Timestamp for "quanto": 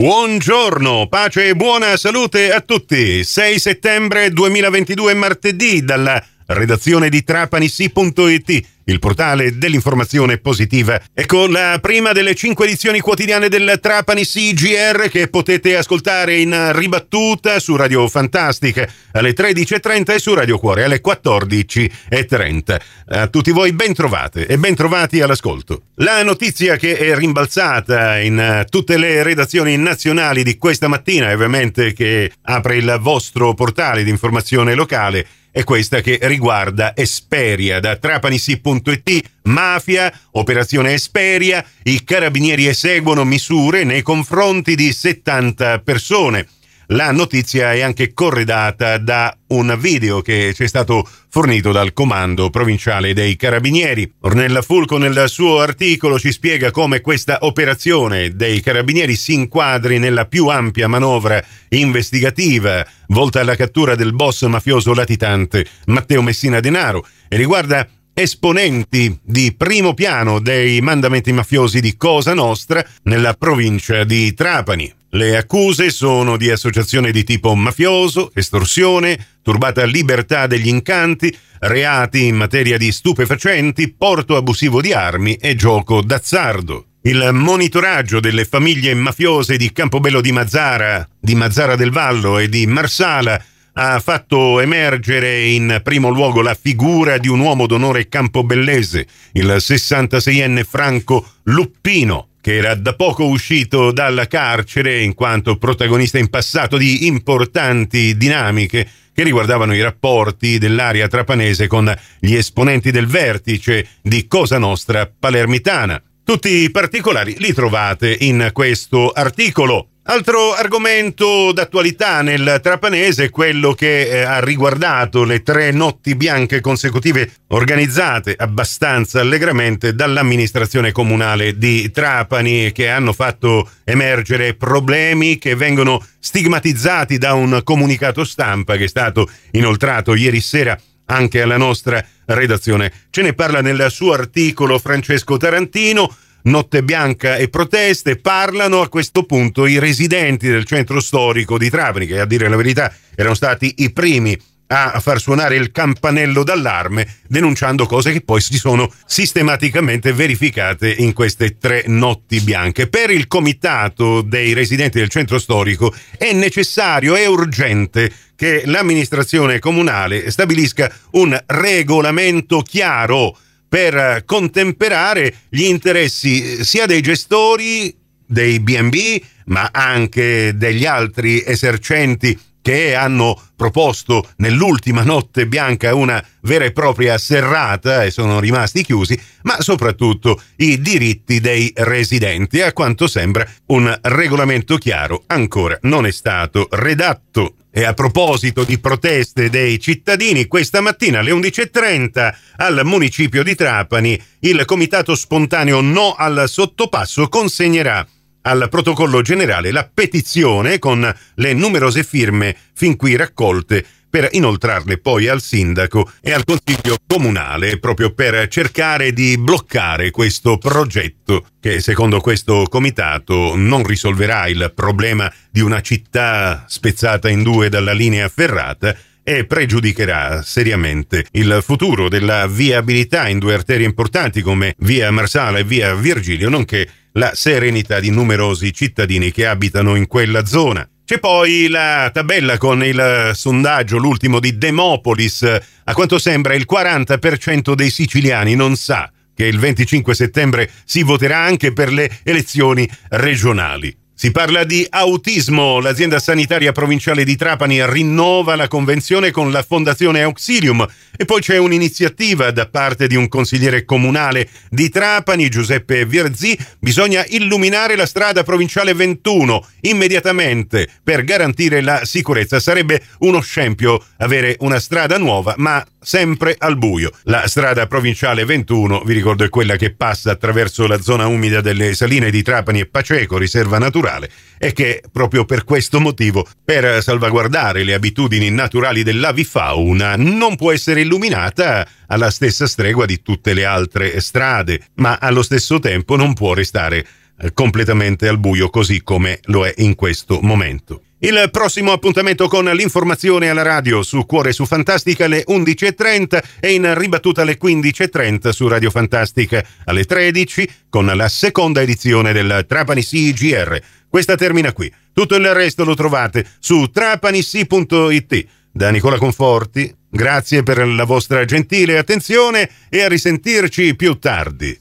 105.14-105.56, 192.72-193.06, 245.92-246.18